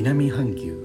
[0.00, 0.78] 南半球。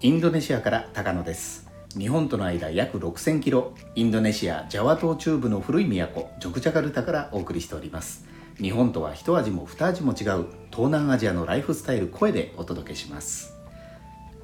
[0.00, 1.68] インドネシアから高野です。
[1.96, 3.72] 日本との間約6000キロ。
[3.94, 8.26] インドネシアジャワ島中部の古い都ジョクジャカルタからお送りしております。
[8.60, 13.55] 日本とは一味も二味も違う東南アジアのライフスタイル声でお届けします。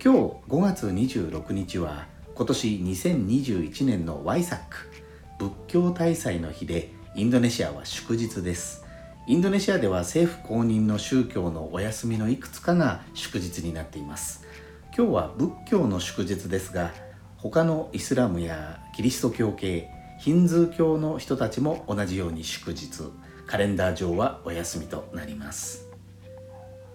[0.04, 4.90] 今日5月26日は今年2021年のワイサック
[5.38, 8.84] 仏教大祭の日でインドネシアは祝日です。
[9.28, 14.44] インドネシアでは政府公認の宗教のお休みのいくつかが祝日になっています。
[14.86, 16.90] 今日は仏教の祝日ですが
[17.36, 19.88] 他のイスラムやキリスト教系
[20.18, 22.88] ヒンズー教の人たちも同じように祝日
[23.46, 25.91] カレンダー上はお休みとなります。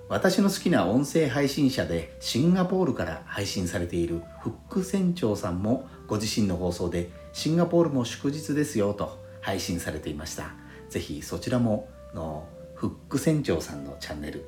[0.10, 10.52] 私の好きな音声配信者でシンガポールから配信されているフック船長さんもご自身の放送でシンガポールも祝日ですよと配信されていました。
[10.90, 14.46] ぜひそちらものフック船長さんのチャンネル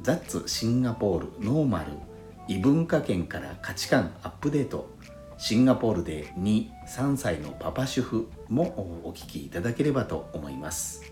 [0.00, 1.92] ザッツシンガポールノーマル
[2.48, 4.90] 異文化圏から価値観アップデート。
[5.38, 11.11] シンガポールで23歳のパパ主婦もお聞きいただければと思います。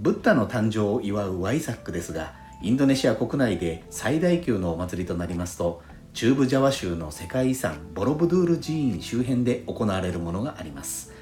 [0.00, 5.82] ブッダの誕生を祝うワイサックですがインドネシア国内で最大級のお祭りとなりますと
[6.14, 11.12] 中部ジャワ州の世界遺産ボロブドゥール寺院周辺で行われるものがあります。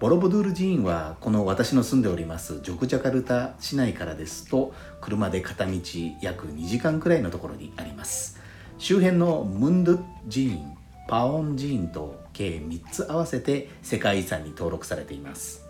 [0.00, 5.72] ボロブドゥール寺院はこの私の住んでおりますジョクジャカルタ市内からですと車で片道
[6.20, 8.38] 約2時間くらいのところにあります。
[8.76, 9.98] 周辺のムンドゥ
[10.30, 10.76] 寺院
[11.08, 15.65] パオン寺院と計3つ合わせて世界遺産に登録されています。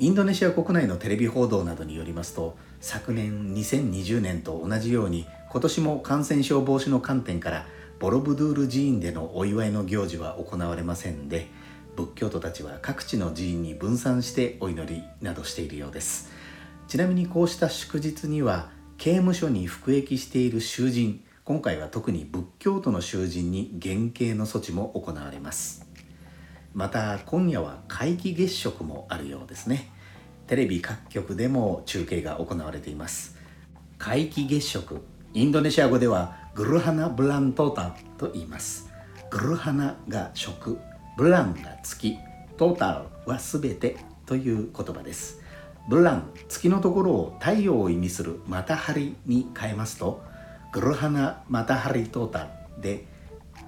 [0.00, 7.66] インドネシア国内のテレビ報道などによりますと昨年2020年と同じように今年も感染症防止の観点から
[7.98, 11.48] ボロブドゥール寺院でのお祝いの行事は行われませんで
[11.96, 16.32] 仏教徒たちは各地の寺院に分散してお祈りなどしているようです。
[16.88, 25.89] ちなみにこうした祝日には刑務所に服役している囚人今回は特に仏教徒の囚人に減刑の措置も行われます。
[26.72, 29.90] また今夜は皆既月食もあるようですね。
[30.46, 33.36] テレビ各局でも中継が行われています。
[33.98, 35.00] 皆既月食。
[35.34, 38.88] インドネシア語ではグルハナ・ブラントータと言います。
[39.30, 40.78] グルハナが食
[41.16, 42.18] ブランが月。
[42.56, 45.40] トータルは全てという言葉です。
[45.88, 50.22] ブラン月のところを太陽を意味するマタハリに変えますと
[50.72, 53.06] グルハナ・マタハリトータルで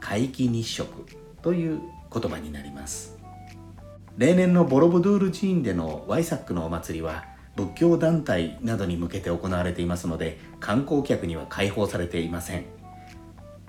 [0.00, 1.21] 皆既日食。
[1.42, 1.80] という
[2.12, 3.18] 言葉になります。
[4.18, 7.24] 例年のボロブドゥール寺院でのワイサックのお祭りは
[7.56, 12.64] 仏教団体などに向けて行われていますので観光客には開放されていません。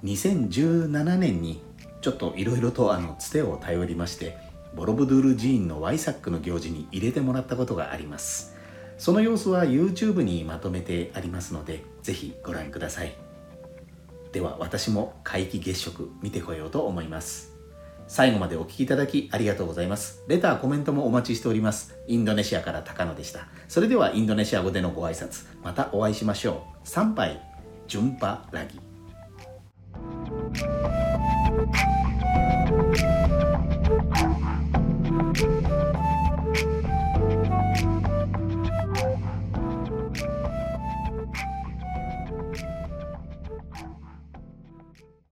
[0.03, 1.61] 2017年に
[2.01, 4.37] ちょっといろいろとあのつてを頼りまして
[4.75, 8.55] ボロブドゥール寺院のワイサックの行事に入れてもらったことがあります。
[8.97, 13.13] その様子は YouTube にまとめてありますのでぜひご覧ください。
[14.31, 17.52] では私も皆既月食見てこようと思います。
[18.07, 20.23] 最後までお聴きいただきありがとうございます。
[20.27, 21.95] レター、コメントもお待ちしております。
[22.07, 23.47] インドネシアから高野でした。
[23.67, 26.87] それではインドネシア語でのご挨拶、またお会いしましょう。
[26.87, 27.41] 参拝、
[27.87, 28.79] 順波ラギ。